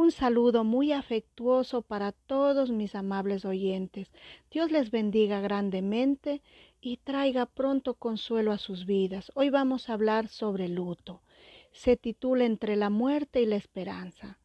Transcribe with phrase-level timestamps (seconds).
[0.00, 4.12] Un saludo muy afectuoso para todos mis amables oyentes.
[4.48, 6.40] Dios les bendiga grandemente
[6.80, 9.32] y traiga pronto consuelo a sus vidas.
[9.34, 11.20] Hoy vamos a hablar sobre luto.
[11.72, 14.38] Se titula Entre la muerte y la esperanza.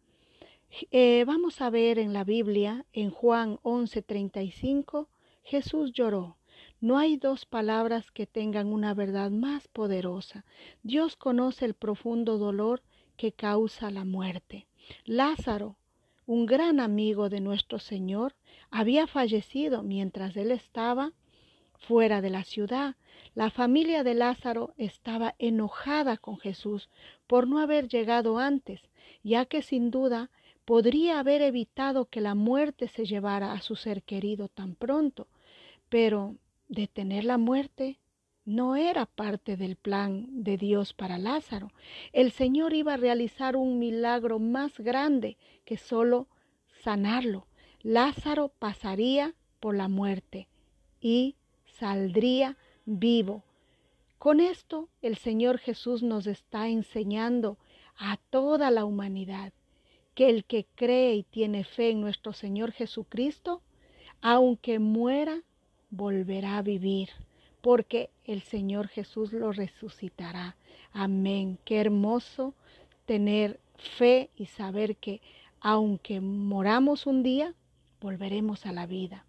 [0.90, 5.08] Eh, vamos a ver en la Biblia, en Juan 11:35,
[5.44, 6.38] Jesús lloró.
[6.82, 10.46] No hay dos palabras que tengan una verdad más poderosa.
[10.82, 12.82] Dios conoce el profundo dolor
[13.18, 14.66] que causa la muerte.
[15.06, 15.78] Lázaro,
[16.26, 18.36] un gran amigo de nuestro Señor,
[18.72, 21.14] había fallecido mientras él estaba
[21.78, 22.96] fuera de la ciudad.
[23.36, 26.90] La familia de Lázaro estaba enojada con Jesús
[27.28, 28.82] por no haber llegado antes,
[29.24, 30.30] ya que sin duda
[30.66, 35.28] podría haber evitado que la muerte se llevara a su ser querido tan pronto.
[35.90, 36.36] Pero
[36.70, 38.00] detener la muerte
[38.46, 41.72] no era parte del plan de Dios para Lázaro.
[42.12, 46.28] El Señor iba a realizar un milagro más grande que solo
[46.84, 47.48] sanarlo.
[47.82, 50.48] Lázaro pasaría por la muerte
[51.00, 51.36] y
[51.66, 53.44] saldría vivo.
[54.18, 57.58] Con esto el Señor Jesús nos está enseñando
[57.98, 59.54] a toda la humanidad
[60.16, 63.62] que el que cree y tiene fe en nuestro Señor Jesucristo,
[64.22, 65.42] aunque muera,
[65.90, 67.10] volverá a vivir
[67.64, 70.58] porque el Señor Jesús lo resucitará.
[70.92, 71.58] Amén.
[71.64, 72.54] Qué hermoso
[73.06, 75.22] tener fe y saber que
[75.62, 77.54] aunque moramos un día,
[78.02, 79.26] volveremos a la vida.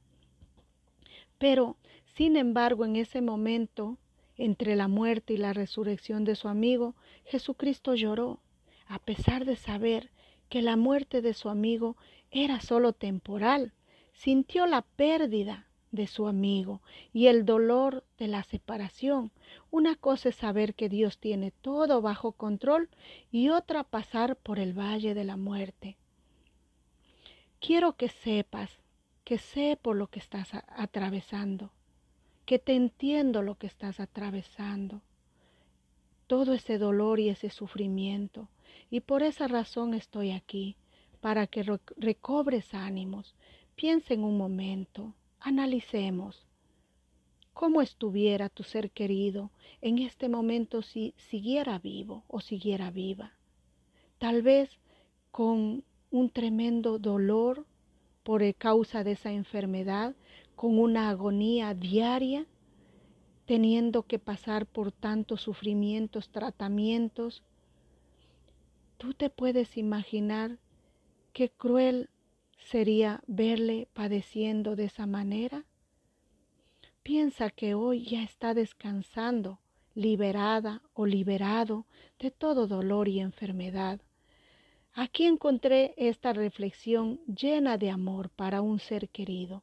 [1.39, 1.77] Pero,
[2.17, 3.99] sin embargo, en ese momento,
[4.37, 6.97] entre la muerte y la resurrección de su amigo,
[7.27, 8.41] Jesucristo lloró,
[8.89, 10.11] a pesar de saber
[10.49, 11.97] que la muerte de su amigo
[12.33, 13.73] era solo temporal.
[14.13, 16.81] Sintió la pérdida de su amigo
[17.13, 19.31] y el dolor de la separación.
[19.71, 22.89] Una cosa es saber que Dios tiene todo bajo control
[23.31, 25.97] y otra pasar por el valle de la muerte.
[27.61, 28.71] Quiero que sepas
[29.25, 31.71] que sé por lo que estás atravesando,
[32.45, 35.01] que te entiendo lo que estás atravesando,
[36.27, 38.49] todo ese dolor y ese sufrimiento.
[38.91, 40.77] Y por esa razón estoy aquí,
[41.21, 41.65] para que
[41.97, 43.35] recobres ánimos.
[43.77, 45.15] Piensa en un momento,
[45.47, 46.47] Analicemos
[47.53, 49.51] cómo estuviera tu ser querido
[49.83, 53.35] en este momento si siguiera vivo o siguiera viva.
[54.17, 54.71] Tal vez
[55.31, 57.67] con un tremendo dolor
[58.23, 60.17] por causa de esa enfermedad,
[60.57, 62.47] con una agonía diaria,
[63.45, 67.43] teniendo que pasar por tantos sufrimientos, tratamientos.
[68.97, 70.57] Tú te puedes imaginar
[71.35, 72.09] qué cruel
[72.65, 75.65] sería verle padeciendo de esa manera?
[77.03, 79.61] Piensa que hoy ya está descansando,
[79.95, 81.87] liberada o liberado
[82.19, 84.01] de todo dolor y enfermedad.
[84.95, 89.63] Aquí encontré esta reflexión llena de amor para un ser querido.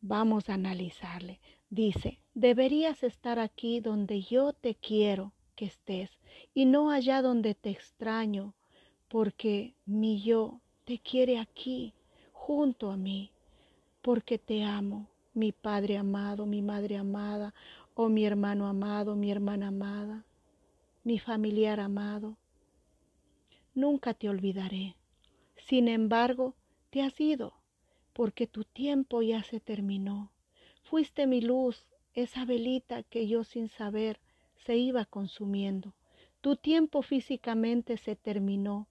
[0.00, 1.40] Vamos a analizarle.
[1.68, 6.10] Dice, deberías estar aquí donde yo te quiero que estés
[6.54, 8.54] y no allá donde te extraño,
[9.08, 11.94] porque mi yo te quiere aquí,
[12.32, 13.30] junto a mí,
[14.02, 17.54] porque te amo, mi Padre amado, mi Madre amada,
[17.94, 20.24] o mi hermano amado, mi hermana amada,
[21.04, 22.36] mi familiar amado.
[23.72, 24.96] Nunca te olvidaré.
[25.68, 26.56] Sin embargo,
[26.90, 27.52] te has ido,
[28.12, 30.32] porque tu tiempo ya se terminó.
[30.82, 34.18] Fuiste mi luz, esa velita que yo sin saber
[34.66, 35.94] se iba consumiendo.
[36.40, 38.88] Tu tiempo físicamente se terminó,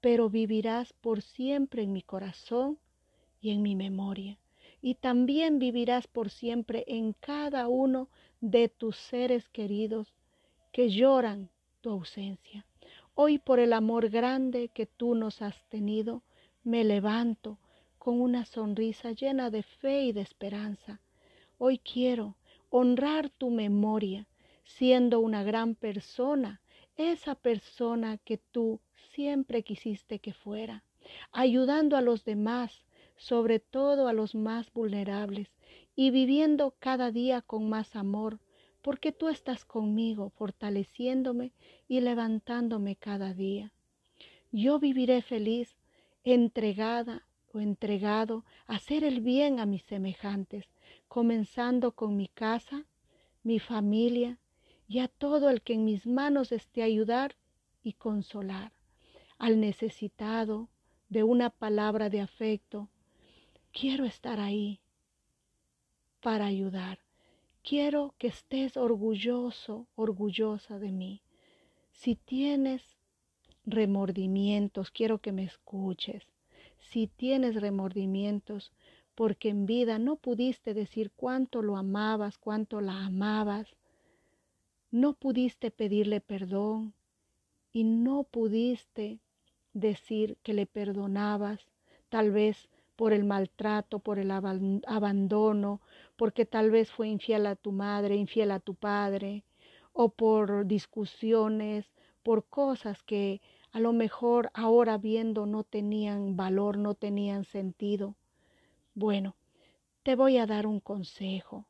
[0.00, 2.78] pero vivirás por siempre en mi corazón
[3.40, 4.38] y en mi memoria.
[4.82, 8.08] Y también vivirás por siempre en cada uno
[8.40, 10.14] de tus seres queridos
[10.72, 11.50] que lloran
[11.80, 12.64] tu ausencia.
[13.14, 16.22] Hoy por el amor grande que tú nos has tenido,
[16.62, 17.58] me levanto
[17.98, 21.00] con una sonrisa llena de fe y de esperanza.
[21.58, 22.36] Hoy quiero
[22.70, 24.26] honrar tu memoria,
[24.64, 26.62] siendo una gran persona,
[27.00, 28.80] esa persona que tú
[29.12, 30.84] siempre quisiste que fuera,
[31.32, 32.84] ayudando a los demás,
[33.16, 35.48] sobre todo a los más vulnerables,
[35.96, 38.38] y viviendo cada día con más amor,
[38.82, 41.52] porque tú estás conmigo, fortaleciéndome
[41.88, 43.72] y levantándome cada día.
[44.52, 45.76] Yo viviré feliz,
[46.24, 50.66] entregada o entregado a hacer el bien a mis semejantes,
[51.08, 52.86] comenzando con mi casa,
[53.42, 54.38] mi familia
[54.90, 57.36] y a todo el que en mis manos esté ayudar
[57.80, 58.72] y consolar
[59.38, 60.68] al necesitado
[61.08, 62.88] de una palabra de afecto.
[63.70, 64.80] Quiero estar ahí
[66.20, 66.98] para ayudar.
[67.62, 71.22] Quiero que estés orgulloso, orgullosa de mí.
[71.92, 72.82] Si tienes
[73.64, 76.24] remordimientos, quiero que me escuches.
[76.80, 78.72] Si tienes remordimientos
[79.14, 83.76] porque en vida no pudiste decir cuánto lo amabas, cuánto la amabas,
[84.90, 86.94] no pudiste pedirle perdón
[87.72, 89.20] y no pudiste
[89.72, 91.68] decir que le perdonabas,
[92.08, 95.80] tal vez por el maltrato, por el abandono,
[96.16, 99.44] porque tal vez fue infiel a tu madre, infiel a tu padre,
[99.92, 101.86] o por discusiones,
[102.22, 103.40] por cosas que
[103.72, 108.16] a lo mejor ahora viendo no tenían valor, no tenían sentido.
[108.94, 109.36] Bueno,
[110.02, 111.66] te voy a dar un consejo.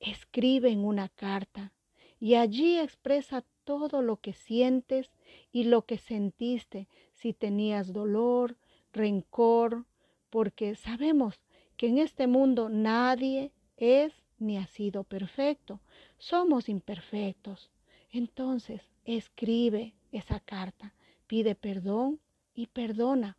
[0.00, 1.72] Escribe en una carta
[2.20, 5.10] y allí expresa todo lo que sientes
[5.50, 8.56] y lo que sentiste, si tenías dolor,
[8.92, 9.86] rencor,
[10.28, 11.40] porque sabemos
[11.76, 15.80] que en este mundo nadie es ni ha sido perfecto,
[16.18, 17.70] somos imperfectos.
[18.10, 20.94] Entonces, escribe esa carta,
[21.26, 22.20] pide perdón
[22.54, 23.38] y perdona,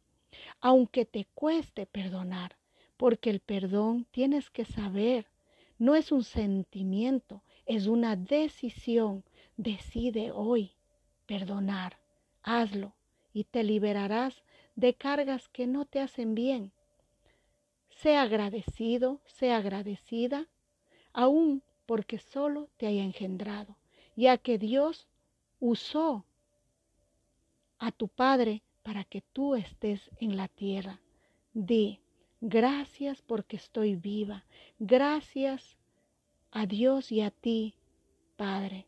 [0.60, 2.58] aunque te cueste perdonar,
[2.98, 5.28] porque el perdón tienes que saber,
[5.78, 7.44] no es un sentimiento,
[7.76, 9.24] es una decisión.
[9.56, 10.74] Decide hoy
[11.26, 11.98] perdonar,
[12.44, 12.94] hazlo
[13.34, 14.44] y te liberarás
[14.76, 16.74] de cargas que no te hacen bien.
[17.90, 20.48] Sea agradecido, sea agradecida,
[21.14, 23.78] aún porque solo te haya engendrado,
[24.18, 25.08] ya que Dios
[25.62, 26.26] usó
[27.78, 31.00] a tu Padre para que tú estés en la tierra.
[31.54, 32.02] Di,
[32.42, 34.44] gracias porque estoy viva,
[34.80, 35.78] gracias
[36.52, 37.74] a Dios y a ti,
[38.36, 38.88] Padre,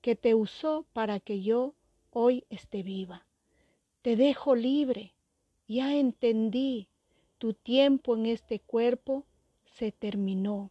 [0.00, 1.74] que te usó para que yo
[2.10, 3.26] hoy esté viva.
[4.02, 5.14] Te dejo libre,
[5.68, 6.88] ya entendí,
[7.38, 9.24] tu tiempo en este cuerpo
[9.64, 10.70] se terminó.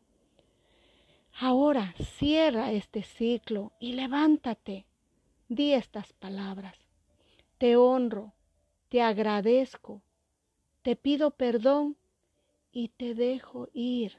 [1.39, 4.85] Ahora cierra este ciclo y levántate.
[5.47, 6.77] Di estas palabras.
[7.57, 8.33] Te honro,
[8.89, 10.01] te agradezco,
[10.81, 11.97] te pido perdón
[12.71, 14.17] y te dejo ir.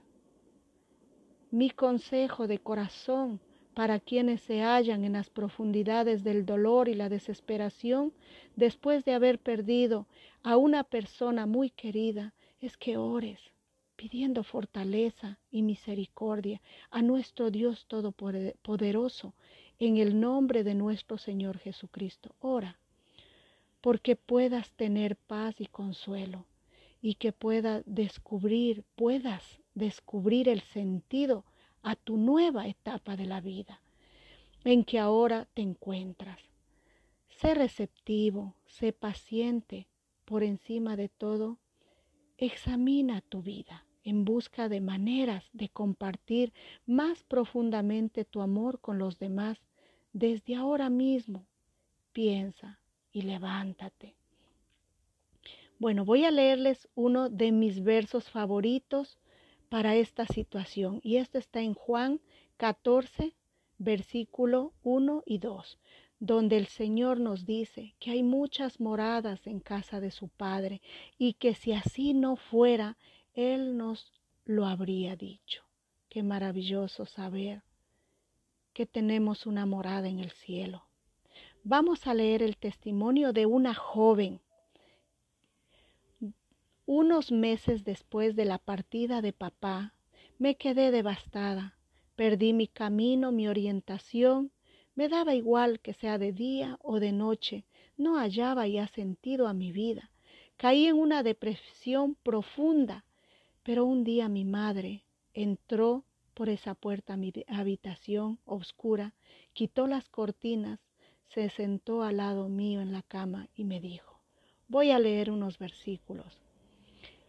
[1.52, 3.38] Mi consejo de corazón
[3.75, 8.14] para quienes se hallan en las profundidades del dolor y la desesperación
[8.56, 10.06] después de haber perdido
[10.43, 12.32] a una persona muy querida
[12.62, 13.38] es que ores
[13.96, 19.34] pidiendo fortaleza y misericordia a nuestro Dios Todopoderoso
[19.78, 22.34] en el nombre de nuestro Señor Jesucristo.
[22.40, 22.78] Ora,
[23.82, 26.46] porque puedas tener paz y consuelo
[27.02, 31.45] y que puedas descubrir, puedas descubrir el sentido
[31.83, 33.81] a tu nueva etapa de la vida
[34.65, 36.39] en que ahora te encuentras.
[37.29, 39.89] Sé receptivo, sé paciente,
[40.25, 41.59] por encima de todo,
[42.39, 46.53] examina tu vida en busca de maneras de compartir
[46.87, 49.59] más profundamente tu amor con los demás
[50.13, 51.47] desde ahora mismo.
[52.13, 52.81] Piensa
[53.13, 54.15] y levántate.
[55.79, 59.19] Bueno, voy a leerles uno de mis versos favoritos
[59.73, 61.01] para esta situación.
[61.03, 62.21] Y esto está en Juan
[62.59, 63.33] 14,
[63.79, 65.79] versículo 1 y 2,
[66.21, 70.83] donde el Señor nos dice que hay muchas moradas en casa de su Padre
[71.17, 72.99] y que si así no fuera,
[73.33, 74.13] Él nos
[74.45, 75.63] lo habría dicho.
[76.11, 77.63] Qué maravilloso saber
[78.75, 80.85] que tenemos una morada en el cielo.
[81.65, 84.42] Vamos a leer el testimonio de una joven
[86.87, 89.95] unos meses después de la partida de papá,
[90.38, 91.78] me quedé devastada.
[92.16, 94.50] Perdí mi camino, mi orientación.
[94.95, 97.64] Me daba igual que sea de día o de noche.
[97.97, 100.11] No hallaba ya sentido a mi vida.
[100.57, 103.04] Caí en una depresión profunda.
[103.62, 105.04] Pero un día mi madre
[105.35, 106.04] entró
[106.35, 109.14] por esa puerta a mi habitación oscura,
[109.52, 110.80] quitó las cortinas,
[111.28, 114.18] se sentó al lado mío en la cama y me dijo,
[114.66, 116.41] voy a leer unos versículos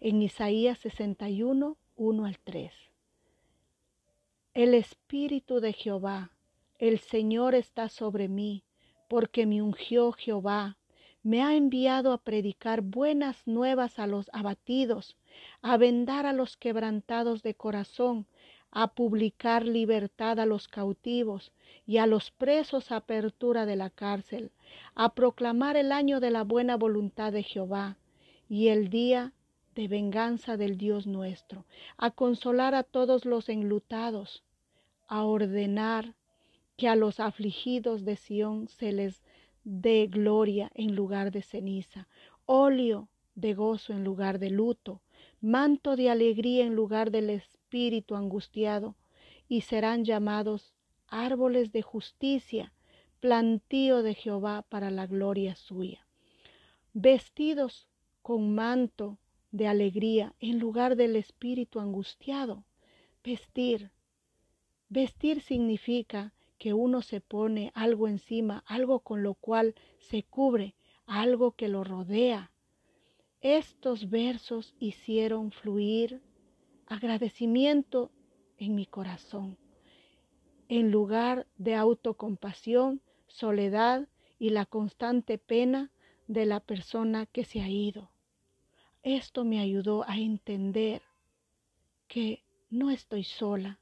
[0.04, 2.74] en Isaías 61, 1 al 3.
[4.54, 6.32] El Espíritu de Jehová,
[6.78, 8.66] el Señor está sobre mí,
[9.08, 10.76] porque me ungió Jehová,
[11.24, 15.16] me ha enviado a predicar buenas nuevas a los abatidos,
[15.62, 18.28] a vendar a los quebrantados de corazón,
[18.72, 21.54] a publicar libertad a los cautivos
[21.88, 24.52] y a los presos apertura de la cárcel,
[24.96, 27.96] a proclamar el año de la buena voluntad de Jehová
[28.50, 29.32] y el día
[29.75, 31.65] de venganza del Dios nuestro,
[31.98, 34.44] a consolar a todos los enlutados,
[35.08, 36.15] a ordenar
[36.77, 39.22] que a los afligidos de Sión se les
[39.63, 42.08] dé gloria en lugar de ceniza,
[42.46, 45.01] óleo de gozo en lugar de luto,
[45.42, 48.96] manto de alegría en lugar del espíritu angustiado,
[49.48, 50.74] y serán llamados
[51.08, 52.74] árboles de justicia,
[53.20, 56.06] plantío de Jehová para la gloria suya.
[56.94, 57.88] vestidos
[58.22, 59.18] con manto
[59.54, 62.66] de alegría en lugar del espíritu angustiado.
[63.24, 63.92] Vestir.
[64.90, 71.52] Vestir significa que uno se pone algo encima, algo con lo cual se cubre, algo
[71.52, 72.52] que lo rodea.
[73.42, 76.22] Estos versos hicieron fluir
[76.88, 78.12] agradecimiento
[78.58, 79.58] en mi corazón.
[80.68, 84.08] En lugar de autocompasión, soledad
[84.40, 85.92] y la constante pena
[86.28, 88.12] de la persona que se ha ido.
[89.04, 91.02] Esto me ayudó a entender
[92.08, 93.80] que no estoy sola,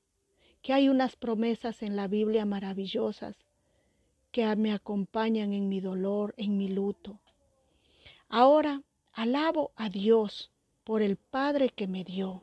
[0.64, 3.36] que hay unas promesas en la Biblia maravillosas
[4.32, 7.20] que me acompañan en mi dolor, en mi luto.
[8.30, 8.82] Ahora
[9.14, 10.52] alabo a Dios
[10.84, 12.42] por el Padre que me dio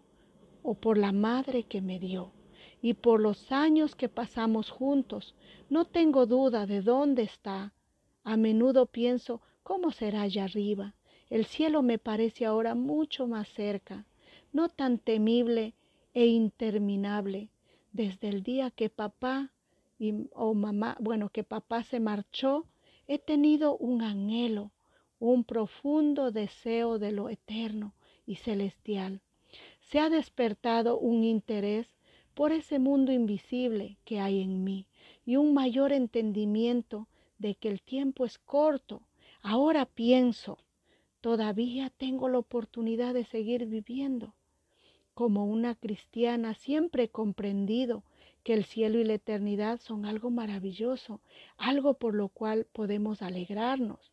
[0.63, 2.33] o por la Madre que me dio
[2.81, 5.35] y por los años que pasamos juntos.
[5.69, 7.73] No tengo duda de dónde está.
[8.23, 10.95] A menudo pienso cómo será allá arriba.
[11.31, 14.07] El cielo me parece ahora mucho más cerca,
[14.53, 15.75] no tan temible
[16.15, 17.51] e interminable.
[17.93, 19.53] Desde el día que papá
[19.99, 22.67] y, o mamá, bueno, que papá se marchó,
[23.07, 24.71] he tenido un anhelo,
[25.19, 27.95] un profundo deseo de lo eterno
[28.27, 29.21] y celestial.
[29.81, 31.89] Se ha despertado un interés
[32.35, 34.87] por ese mundo invisible que hay en mí
[35.27, 37.09] y un mayor entendimiento
[37.39, 39.03] de que el tiempo es corto.
[39.43, 40.59] Ahora pienso,
[41.21, 44.35] todavía tengo la oportunidad de seguir viviendo.
[45.15, 48.05] Como una cristiana siempre he comprendido
[48.45, 51.21] que el cielo y la eternidad son algo maravilloso,
[51.57, 54.13] algo por lo cual podemos alegrarnos.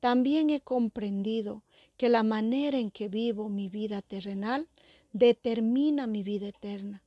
[0.00, 1.62] También he comprendido
[1.96, 4.66] que la manera en que vivo mi vida terrenal
[5.12, 7.02] determina mi vida eterna.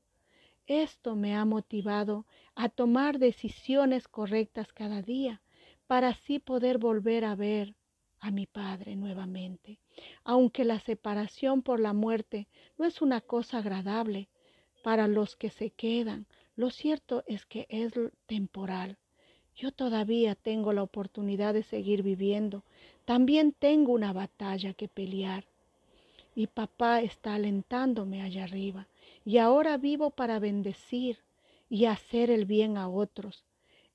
[0.67, 2.25] Esto me ha motivado
[2.55, 5.41] a tomar decisiones correctas cada día
[5.87, 7.75] para así poder volver a ver
[8.19, 9.79] a mi Padre nuevamente.
[10.23, 12.47] Aunque la separación por la muerte
[12.77, 14.29] no es una cosa agradable
[14.83, 17.93] para los que se quedan, lo cierto es que es
[18.25, 18.97] temporal.
[19.55, 22.63] Yo todavía tengo la oportunidad de seguir viviendo.
[23.05, 25.45] También tengo una batalla que pelear.
[26.35, 28.87] Y papá está alentándome allá arriba.
[29.25, 31.19] Y ahora vivo para bendecir
[31.69, 33.48] y hacer el bien a otros.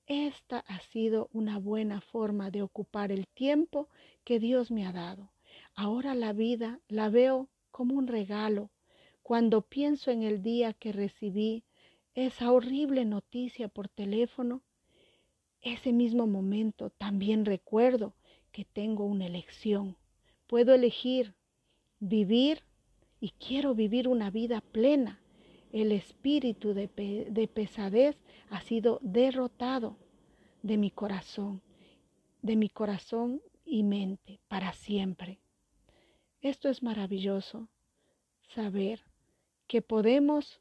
[0.07, 3.89] Esta ha sido una buena forma de ocupar el tiempo
[4.25, 5.31] que Dios me ha dado.
[5.75, 8.71] Ahora la vida la veo como un regalo.
[9.23, 11.65] Cuando pienso en el día que recibí
[12.15, 14.63] esa horrible noticia por teléfono,
[15.63, 18.15] ese mismo momento también recuerdo
[18.53, 19.97] que tengo una elección.
[20.47, 21.35] Puedo elegir
[21.99, 22.63] vivir
[23.19, 25.24] y quiero vivir una vida plena.
[25.75, 26.87] El espíritu de,
[27.29, 28.17] de, pesadez
[28.49, 29.97] ha sido derrotado
[30.63, 31.63] de mi corazón,
[32.43, 35.41] de mi corazón y mente para siempre.
[36.41, 37.67] Esto es maravilloso,
[38.55, 39.03] saber
[39.67, 40.61] que podemos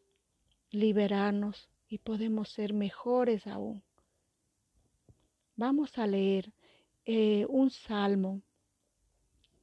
[0.71, 3.83] liberarnos y podemos ser mejores aún.
[5.55, 6.51] Vamos a leer
[7.05, 8.41] eh, un salmo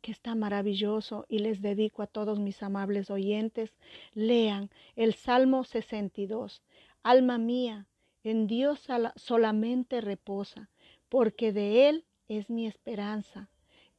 [0.00, 3.72] que está maravilloso y les dedico a todos mis amables oyentes.
[4.14, 6.62] Lean el Salmo 62.
[7.02, 7.86] Alma mía,
[8.24, 10.68] en Dios solamente reposa,
[11.08, 13.50] porque de Él es mi esperanza.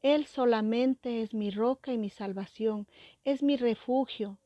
[0.02, 2.88] Él solamente es mi roca y mi salvación,
[3.24, 4.40] es mi refugio.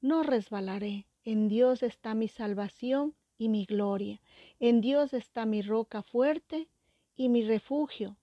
[0.00, 1.06] No resbalaré.
[1.24, 4.20] En Dios está mi salvación y mi gloria.
[4.60, 6.68] En Dios está mi roca fuerte
[7.16, 8.16] y mi refugio.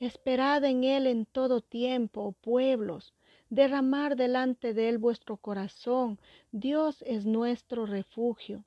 [0.00, 3.12] Esperad en Él en todo tiempo, oh pueblos.
[3.48, 6.18] Derramar delante de Él vuestro corazón.
[6.50, 8.64] Dios es nuestro refugio.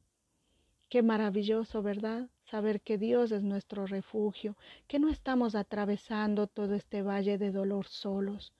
[0.89, 2.29] Qué maravilloso, ¿verdad?
[2.45, 4.55] Saber que Dios es nuestro refugio,
[4.87, 8.53] que no estamos atravesando todo este valle de dolor solos.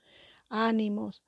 [0.49, 1.23] Ánimos.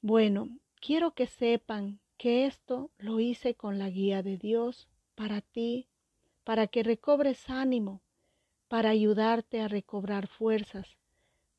[0.00, 0.48] Bueno,
[0.80, 4.86] quiero que sepan que esto lo hice con la guía de Dios
[5.16, 5.88] para ti,
[6.44, 8.00] para que recobres ánimo,
[8.68, 10.86] para ayudarte a recobrar fuerzas,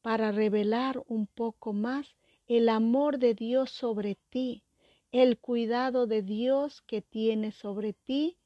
[0.02, 2.16] para revelar un poco más
[2.48, 4.64] el amor de Dios sobre ti,
[5.12, 8.38] el cuidado de Dios que tiene sobre ti,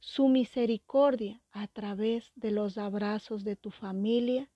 [0.00, 4.50] su misericordia a través de los abrazos de tu familia,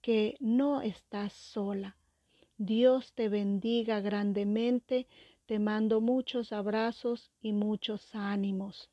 [0.00, 1.96] que no estás sola.
[2.58, 5.06] Dios te bendiga grandemente
[5.46, 8.90] te mando muchos abrazos y muchos ánimos.